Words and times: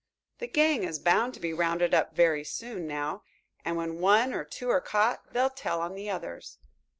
The 0.39 0.47
gang 0.47 0.83
is 0.83 0.97
bound 0.97 1.35
to 1.35 1.39
be 1.39 1.53
rounded 1.53 1.93
up 1.93 2.15
very 2.15 2.43
soon 2.43 2.87
now, 2.87 3.21
and 3.63 3.77
when 3.77 3.99
one 3.99 4.33
or 4.33 4.43
two 4.43 4.67
are 4.71 4.81
caught 4.81 5.31
they'll 5.31 5.51
tell 5.51 5.79
on 5.79 5.93
the 5.93 6.09
others. 6.09 6.57